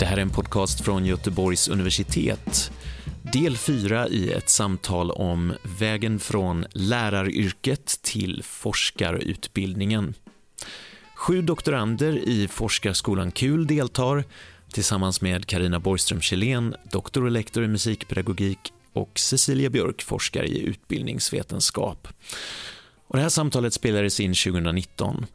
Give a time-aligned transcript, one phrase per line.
[0.00, 2.72] Det här är en podcast från Göteborgs universitet.
[3.32, 10.14] Del 4 i ett samtal om vägen från läraryrket till forskarutbildningen.
[11.14, 14.24] Sju doktorander i Forskarskolan KUL deltar
[14.72, 20.62] tillsammans med Karina Borgström Kjellén, doktor och lektor i musikpedagogik och Cecilia Björk, forskare i
[20.62, 22.08] utbildningsvetenskap.
[23.06, 25.26] Och det här samtalet spelades in 2019.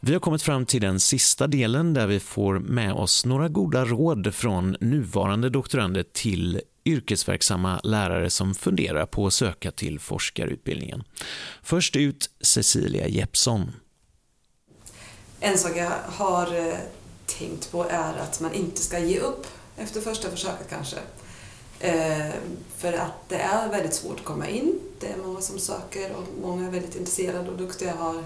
[0.00, 3.84] Vi har kommit fram till den sista delen där vi får med oss några goda
[3.84, 11.04] råd från nuvarande doktorander till yrkesverksamma lärare som funderar på att söka till forskarutbildningen.
[11.62, 13.72] Först ut Cecilia Jeppsson.
[15.40, 16.74] En sak jag har eh,
[17.26, 20.96] tänkt på är att man inte ska ge upp efter första försöket kanske.
[21.80, 22.34] Eh,
[22.76, 24.80] för att det är väldigt svårt att komma in.
[25.00, 28.24] Det är många som söker och många är väldigt intresserade och duktiga har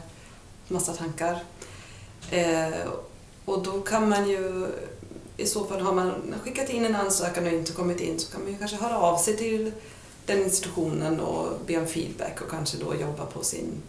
[0.68, 1.38] massa tankar.
[2.30, 2.88] Eh,
[3.44, 4.66] och då kan man ju,
[5.36, 8.42] i så fall har man skickat in en ansökan och inte kommit in så kan
[8.42, 9.72] man ju kanske höra av sig till
[10.26, 13.82] den institutionen och be om feedback och kanske då jobba på sin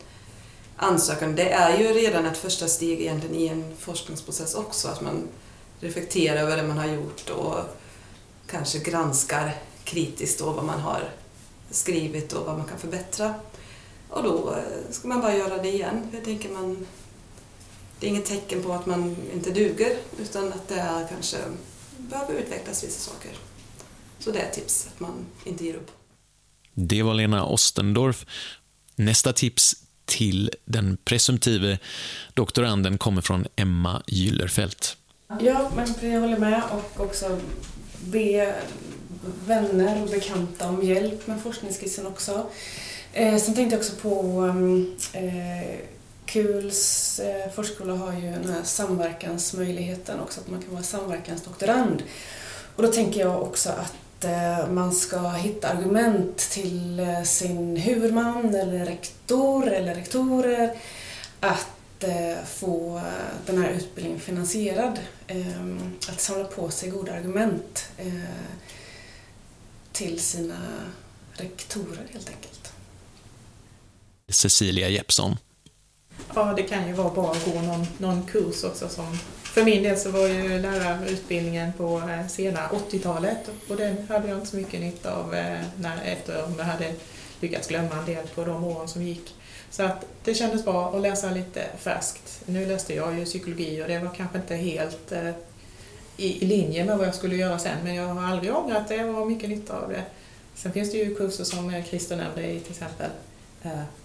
[0.76, 1.36] ansökan.
[1.36, 5.28] Det är ju redan ett första steg egentligen i en forskningsprocess också, att man
[5.80, 7.56] reflekterar över det man har gjort och
[8.48, 11.10] kanske granskar kritiskt då vad man har
[11.72, 13.34] skrivit och vad man kan förbättra.
[14.16, 16.08] Och då eh, ska man bara göra det igen.
[16.14, 16.88] Jag tänker man,
[18.00, 21.38] det är inget tecken på att man inte duger utan att det är kanske
[21.98, 23.32] behöver utvecklas vissa saker.
[24.20, 25.92] Så det är ett tips, att man inte ger upp.
[26.74, 28.26] Det var Lena Ostendorf.
[28.96, 31.80] Nästa tips till den presumtive
[32.34, 34.98] doktoranden kommer från Emma Gyllerfelt.
[35.40, 37.40] Ja, men jag håller med och också
[38.06, 38.56] be
[39.46, 42.50] vänner och bekanta om hjälp med forskningsskissen också.
[43.18, 45.78] Eh, sen tänkte jag också på ehm, eh,
[46.26, 52.04] KULs eh, förskola har ju den här samverkansmöjligheten också, att man kan vara samverkansdoktorand.
[52.76, 58.56] Och då tänker jag också att eh, man ska hitta argument till eh, sin huvudman
[58.56, 60.78] eller rektor eller rektorer
[61.40, 63.02] att eh, få
[63.46, 65.00] den här utbildningen finansierad.
[65.28, 65.80] Ehm,
[66.10, 68.14] att samla på sig goda argument eh,
[69.92, 70.58] till sina
[71.34, 72.65] rektorer helt enkelt.
[74.32, 75.38] Cecilia Jeppsson.
[76.36, 78.90] Ja, det kan ju vara bra att gå någon, någon kurs också.
[78.90, 84.28] Som, för min del så var ju lärarutbildningen på eh, sena 80-talet och den hade
[84.28, 86.94] jag inte så mycket nytta av eh, när, efter att jag hade
[87.40, 89.36] lyckats glömma en del på de åren som gick.
[89.70, 92.42] Så att det kändes bra att läsa lite färskt.
[92.46, 95.32] Nu läste jag ju psykologi och det var kanske inte helt eh,
[96.18, 99.06] i, i linje med vad jag skulle göra sen men jag har aldrig ångrat det
[99.06, 100.04] och har mycket nytta av det.
[100.56, 103.10] Sen finns det ju kurser som eh, Christer nämnde i till exempel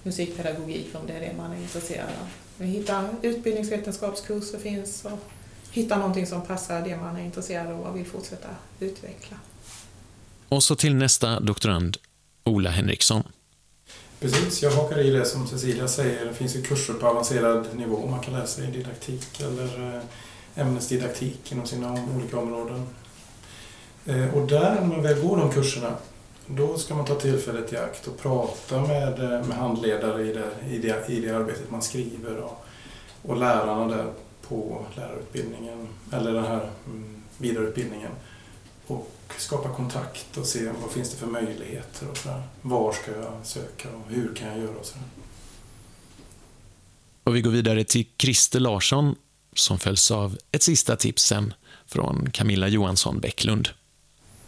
[0.03, 2.67] musikpedagogik om det är det man är intresserad av.
[2.67, 5.19] Hitta utbildningsvetenskapskurser finns och
[5.71, 8.49] hitta någonting som passar det man är intresserad av och vill fortsätta
[8.81, 9.37] utveckla.
[10.49, 11.97] Och så till nästa doktorand,
[12.45, 13.23] Ola Henriksson.
[14.21, 16.27] Precis, jag hakar i det som Cecilia säger.
[16.27, 20.03] Det finns ju kurser på avancerad nivå man kan läsa i didaktik eller eh,
[20.67, 22.87] ämnesdidaktik inom sina olika områden.
[24.07, 25.97] Eh, och där, när man väl går de kurserna,
[26.57, 30.75] då ska man ta tillfället i akt och prata med, eh, med handledare i det,
[30.75, 32.65] i, det, i det arbetet man skriver och,
[33.23, 34.13] och lärarna där
[34.49, 38.11] på lärarutbildningen, eller den här mm, vidareutbildningen.
[38.87, 42.43] Och skapa kontakt och se vad finns det för möjligheter och sådär.
[42.63, 44.95] Var ska jag söka och hur kan jag göra och så
[47.25, 49.15] Och vi går vidare till Christer Larsson
[49.55, 51.55] som följs av ett sista tips sen
[51.87, 53.69] från Camilla Johansson Bäcklund.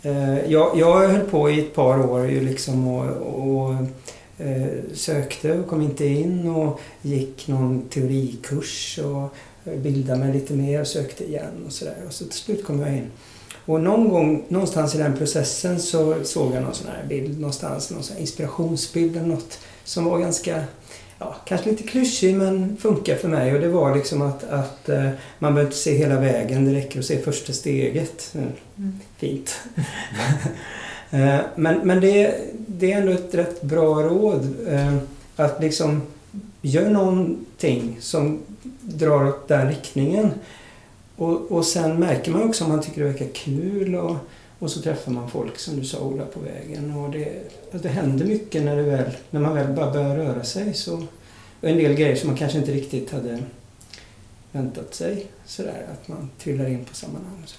[0.03, 3.07] Eh, jag, jag höll på i ett par år ju liksom och,
[3.51, 3.75] och
[4.39, 9.35] eh, sökte och kom inte in och gick någon teorikurs och
[9.77, 11.97] bildade mig lite mer och sökte igen och sådär.
[12.07, 13.11] Och så till slut kom jag in.
[13.67, 17.91] Och någon gång, någonstans i den processen så såg jag någon sån här bild någonstans,
[17.91, 20.65] någon sån inspirationsbild eller något som var ganska
[21.25, 23.55] ja, kanske lite klyschig men funkar för mig.
[23.55, 25.09] Och det var liksom att, att uh,
[25.39, 28.35] man behöver inte se hela vägen, det räcker att se första steget.
[28.35, 28.53] Mm.
[29.17, 29.61] Fint.
[31.15, 32.37] uh, men men det,
[32.67, 34.57] det är ändå ett rätt bra råd.
[34.69, 34.97] Uh,
[35.37, 36.03] att liksom
[36.63, 38.39] gör någonting som
[38.81, 40.31] drar åt den riktningen.
[41.17, 44.17] Och, och sen märker man också om man tycker det verkar kul och,
[44.63, 46.97] och så träffar man folk som du sa Ola på vägen.
[46.97, 47.43] Och det,
[47.73, 50.75] det händer mycket när, det väl, när man väl bara börjar röra sig.
[50.75, 51.07] Så,
[51.61, 53.43] och en del grejer som man kanske inte riktigt hade
[54.53, 55.27] väntat sig.
[55.47, 57.43] Sådär, att man trillar in på sammanhang.
[57.47, 57.57] Så.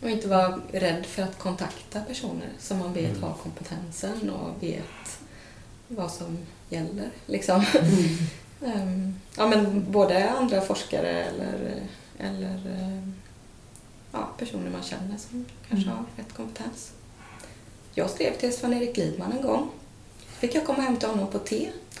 [0.00, 3.22] Och inte vara rädd för att kontakta personer som man vet mm.
[3.22, 5.18] har kompetensen och vet
[5.88, 6.38] vad som
[6.68, 7.10] gäller.
[7.26, 7.64] Liksom.
[8.60, 9.14] Mm.
[9.36, 11.82] ja, men både andra forskare eller,
[12.18, 13.12] eller eh,
[14.12, 15.98] ja, personer man känner som kanske Mm.
[15.98, 16.92] har rätt kompetens.
[17.94, 19.68] Jag skrev till Sven-Erik Lidman en gång.
[20.40, 21.68] fick jag komma hem till honom på te.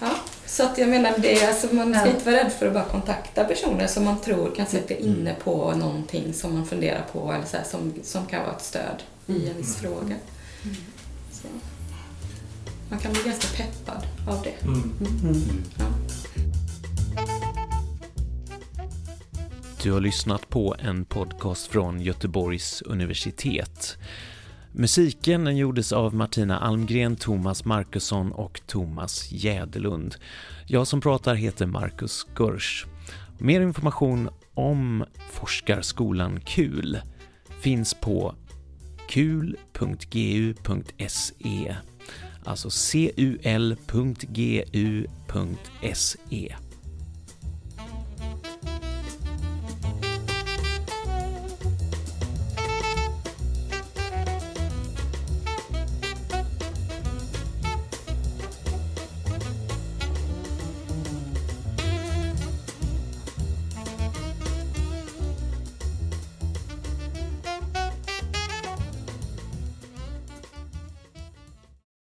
[0.00, 0.10] ja,
[0.46, 2.84] så att jag menar, det, är- alltså, man ska inte vara rädd för att bara
[2.84, 7.44] kontakta personer som man tror kan sitta inne på någonting som man funderar på eller
[7.46, 10.14] så här, som, som kan vara ett stöd i en viss fråga.
[11.32, 11.48] Så.
[12.90, 14.66] Man kan bli ganska peppad av det.
[14.66, 14.92] Mm.
[15.00, 15.42] Mm.
[15.78, 15.84] Ja.
[19.86, 23.98] Du har lyssnat på en podcast från Göteborgs universitet.
[24.72, 30.14] Musiken den gjordes av Martina Almgren, Thomas Markusson och Thomas Jäderlund.
[30.66, 32.86] Jag som pratar heter Marcus Görsch.
[33.38, 36.98] Mer information om Forskarskolan KUL
[37.60, 38.34] finns på
[39.08, 40.56] kul.gu.se
[42.44, 43.36] alltså cul.gu.se